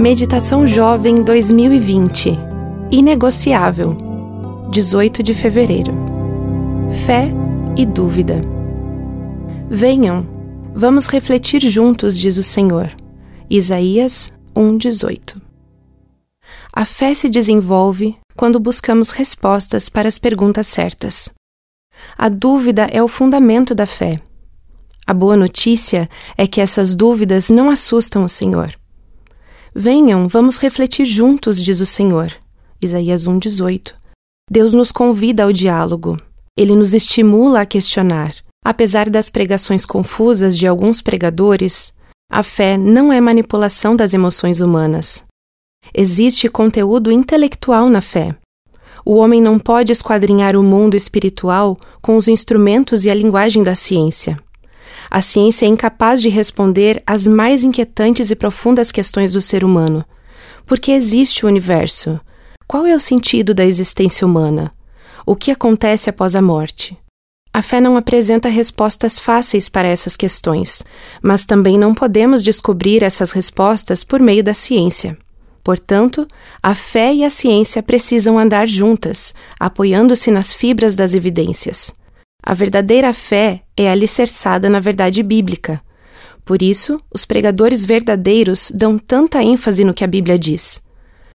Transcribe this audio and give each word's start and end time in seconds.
Meditação 0.00 0.66
Jovem 0.66 1.16
2020 1.16 2.30
Inegociável 2.90 3.94
18 4.70 5.22
de 5.22 5.34
fevereiro 5.34 5.92
Fé 7.04 7.28
e 7.76 7.84
dúvida. 7.84 8.40
Venham, 9.68 10.26
vamos 10.74 11.06
refletir 11.06 11.60
juntos, 11.60 12.18
diz 12.18 12.38
o 12.38 12.42
Senhor. 12.42 12.90
Isaías 13.50 14.32
1:18. 14.56 15.38
A 16.72 16.86
fé 16.86 17.12
se 17.12 17.28
desenvolve 17.28 18.16
quando 18.34 18.58
buscamos 18.58 19.10
respostas 19.10 19.90
para 19.90 20.08
as 20.08 20.18
perguntas 20.18 20.66
certas. 20.66 21.30
A 22.16 22.30
dúvida 22.30 22.88
é 22.90 23.02
o 23.02 23.08
fundamento 23.08 23.74
da 23.74 23.84
fé. 23.84 24.18
A 25.06 25.12
boa 25.12 25.36
notícia 25.36 26.08
é 26.38 26.46
que 26.46 26.62
essas 26.62 26.96
dúvidas 26.96 27.50
não 27.50 27.68
assustam 27.68 28.24
o 28.24 28.28
Senhor. 28.30 28.79
Venham, 29.74 30.26
vamos 30.26 30.58
refletir 30.58 31.04
juntos, 31.04 31.62
diz 31.62 31.80
o 31.80 31.86
Senhor. 31.86 32.32
Isaías 32.82 33.26
1:18. 33.26 33.94
Deus 34.50 34.74
nos 34.74 34.90
convida 34.90 35.44
ao 35.44 35.52
diálogo. 35.52 36.20
Ele 36.56 36.74
nos 36.74 36.92
estimula 36.92 37.60
a 37.60 37.66
questionar. 37.66 38.32
Apesar 38.64 39.08
das 39.08 39.30
pregações 39.30 39.86
confusas 39.86 40.58
de 40.58 40.66
alguns 40.66 41.00
pregadores, 41.00 41.94
a 42.30 42.42
fé 42.42 42.76
não 42.76 43.12
é 43.12 43.20
manipulação 43.20 43.94
das 43.94 44.12
emoções 44.12 44.60
humanas. 44.60 45.24
Existe 45.94 46.48
conteúdo 46.48 47.10
intelectual 47.10 47.88
na 47.88 48.00
fé. 48.00 48.36
O 49.04 49.16
homem 49.16 49.40
não 49.40 49.58
pode 49.58 49.92
esquadrinhar 49.92 50.56
o 50.56 50.62
mundo 50.62 50.94
espiritual 50.94 51.78
com 52.02 52.16
os 52.16 52.28
instrumentos 52.28 53.04
e 53.04 53.10
a 53.10 53.14
linguagem 53.14 53.62
da 53.62 53.74
ciência. 53.74 54.38
A 55.10 55.20
ciência 55.20 55.66
é 55.66 55.68
incapaz 55.68 56.22
de 56.22 56.28
responder 56.28 57.02
às 57.04 57.26
mais 57.26 57.64
inquietantes 57.64 58.30
e 58.30 58.36
profundas 58.36 58.92
questões 58.92 59.32
do 59.32 59.40
ser 59.40 59.64
humano. 59.64 60.04
Por 60.64 60.78
que 60.78 60.92
existe 60.92 61.44
o 61.44 61.48
universo? 61.48 62.20
Qual 62.66 62.86
é 62.86 62.94
o 62.94 63.00
sentido 63.00 63.52
da 63.52 63.64
existência 63.64 64.24
humana? 64.24 64.70
O 65.26 65.34
que 65.34 65.50
acontece 65.50 66.08
após 66.08 66.36
a 66.36 66.40
morte? 66.40 66.96
A 67.52 67.60
fé 67.60 67.80
não 67.80 67.96
apresenta 67.96 68.48
respostas 68.48 69.18
fáceis 69.18 69.68
para 69.68 69.88
essas 69.88 70.16
questões, 70.16 70.84
mas 71.20 71.44
também 71.44 71.76
não 71.76 71.92
podemos 71.92 72.44
descobrir 72.44 73.02
essas 73.02 73.32
respostas 73.32 74.04
por 74.04 74.20
meio 74.20 74.44
da 74.44 74.54
ciência. 74.54 75.18
Portanto, 75.64 76.26
a 76.62 76.74
fé 76.74 77.12
e 77.12 77.24
a 77.24 77.30
ciência 77.30 77.82
precisam 77.82 78.38
andar 78.38 78.68
juntas, 78.68 79.34
apoiando-se 79.58 80.30
nas 80.30 80.54
fibras 80.54 80.94
das 80.94 81.12
evidências. 81.12 81.92
A 82.42 82.54
verdadeira 82.54 83.12
fé 83.12 83.62
é 83.76 83.90
alicerçada 83.90 84.68
na 84.68 84.80
verdade 84.80 85.22
bíblica. 85.22 85.80
Por 86.44 86.62
isso, 86.62 87.00
os 87.12 87.24
pregadores 87.24 87.84
verdadeiros 87.84 88.72
dão 88.74 88.98
tanta 88.98 89.42
ênfase 89.42 89.84
no 89.84 89.94
que 89.94 90.02
a 90.02 90.06
Bíblia 90.06 90.38
diz. 90.38 90.82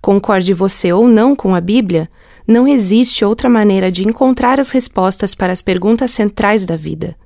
Concorde 0.00 0.54
você 0.54 0.92
ou 0.92 1.08
não 1.08 1.34
com 1.34 1.54
a 1.54 1.60
Bíblia, 1.60 2.08
não 2.46 2.68
existe 2.68 3.24
outra 3.24 3.48
maneira 3.48 3.90
de 3.90 4.06
encontrar 4.06 4.60
as 4.60 4.70
respostas 4.70 5.34
para 5.34 5.52
as 5.52 5.62
perguntas 5.62 6.10
centrais 6.10 6.66
da 6.66 6.76
vida. 6.76 7.16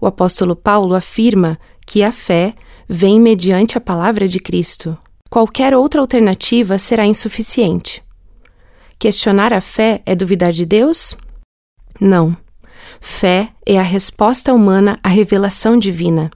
O 0.00 0.06
apóstolo 0.06 0.56
Paulo 0.56 0.94
afirma 0.94 1.58
que 1.86 2.02
a 2.02 2.10
fé 2.10 2.54
vem 2.88 3.20
mediante 3.20 3.76
a 3.76 3.80
palavra 3.80 4.26
de 4.26 4.40
Cristo. 4.40 4.96
Qualquer 5.28 5.74
outra 5.74 6.00
alternativa 6.00 6.78
será 6.78 7.06
insuficiente. 7.06 8.02
Questionar 8.98 9.52
a 9.52 9.60
fé 9.60 10.02
é 10.04 10.14
duvidar 10.14 10.52
de 10.52 10.66
Deus? 10.66 11.16
Não. 12.00 12.36
Fé 13.00 13.50
é 13.64 13.78
a 13.78 13.82
resposta 13.82 14.52
humana 14.52 14.98
à 15.02 15.08
revelação 15.08 15.78
divina. 15.78 16.30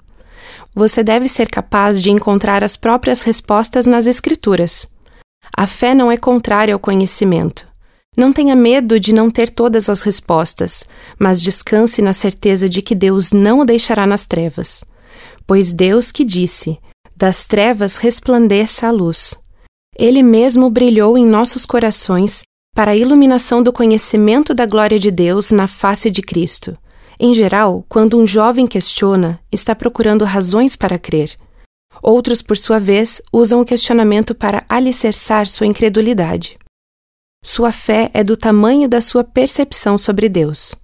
Você 0.74 1.04
deve 1.04 1.28
ser 1.28 1.48
capaz 1.48 2.02
de 2.02 2.10
encontrar 2.10 2.64
as 2.64 2.76
próprias 2.76 3.22
respostas 3.22 3.86
nas 3.86 4.06
Escrituras. 4.06 4.88
A 5.56 5.66
fé 5.66 5.94
não 5.94 6.10
é 6.10 6.16
contrária 6.16 6.74
ao 6.74 6.80
conhecimento. 6.80 7.66
Não 8.16 8.32
tenha 8.32 8.56
medo 8.56 8.98
de 8.98 9.12
não 9.12 9.30
ter 9.30 9.50
todas 9.50 9.88
as 9.88 10.02
respostas, 10.02 10.84
mas 11.18 11.42
descanse 11.42 12.00
na 12.00 12.12
certeza 12.12 12.68
de 12.68 12.80
que 12.80 12.94
Deus 12.94 13.32
não 13.32 13.60
o 13.60 13.64
deixará 13.64 14.06
nas 14.06 14.26
trevas. 14.26 14.84
Pois 15.46 15.72
Deus 15.72 16.10
que 16.10 16.24
disse: 16.24 16.78
Das 17.16 17.46
trevas 17.46 17.98
resplandeça 17.98 18.88
a 18.88 18.90
luz. 18.90 19.34
Ele 19.96 20.22
mesmo 20.22 20.70
brilhou 20.70 21.16
em 21.18 21.26
nossos 21.26 21.64
corações 21.64 22.42
para 22.74 22.90
a 22.90 22.96
iluminação 22.96 23.62
do 23.62 23.72
conhecimento 23.72 24.52
da 24.52 24.66
glória 24.66 24.98
de 24.98 25.10
Deus 25.10 25.52
na 25.52 25.68
face 25.68 26.10
de 26.10 26.20
Cristo. 26.20 26.76
Em 27.18 27.32
geral, 27.32 27.86
quando 27.88 28.18
um 28.18 28.26
jovem 28.26 28.66
questiona, 28.66 29.38
está 29.52 29.74
procurando 29.76 30.24
razões 30.24 30.74
para 30.74 30.98
crer. 30.98 31.36
Outros, 32.02 32.42
por 32.42 32.56
sua 32.56 32.80
vez, 32.80 33.22
usam 33.32 33.60
o 33.60 33.64
questionamento 33.64 34.34
para 34.34 34.64
alicerçar 34.68 35.46
sua 35.46 35.68
incredulidade. 35.68 36.58
Sua 37.44 37.70
fé 37.70 38.10
é 38.12 38.24
do 38.24 38.36
tamanho 38.36 38.88
da 38.88 39.00
sua 39.00 39.22
percepção 39.22 39.96
sobre 39.96 40.28
Deus. 40.28 40.74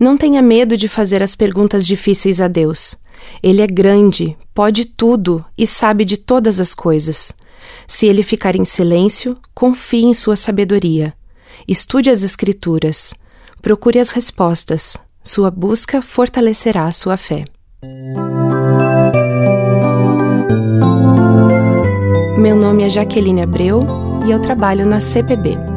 Não 0.00 0.16
tenha 0.16 0.42
medo 0.42 0.76
de 0.76 0.88
fazer 0.88 1.22
as 1.22 1.36
perguntas 1.36 1.86
difíceis 1.86 2.40
a 2.40 2.48
Deus. 2.48 2.96
Ele 3.40 3.62
é 3.62 3.66
grande, 3.66 4.36
pode 4.52 4.86
tudo 4.86 5.44
e 5.56 5.66
sabe 5.66 6.04
de 6.04 6.16
todas 6.16 6.58
as 6.58 6.74
coisas. 6.74 7.32
Se 7.86 8.06
ele 8.06 8.22
ficar 8.22 8.56
em 8.56 8.64
silêncio, 8.64 9.36
confie 9.54 10.04
em 10.04 10.14
sua 10.14 10.34
sabedoria. 10.34 11.14
Estude 11.66 12.10
as 12.10 12.22
Escrituras. 12.22 13.14
Procure 13.60 13.98
as 13.98 14.10
respostas. 14.10 14.96
Sua 15.22 15.50
busca 15.50 16.00
fortalecerá 16.00 16.84
a 16.84 16.92
sua 16.92 17.16
fé. 17.16 17.44
Meu 22.38 22.56
nome 22.56 22.84
é 22.84 22.88
Jaqueline 22.88 23.42
Abreu 23.42 23.84
e 24.26 24.30
eu 24.30 24.40
trabalho 24.40 24.86
na 24.86 25.00
CPB. 25.00 25.67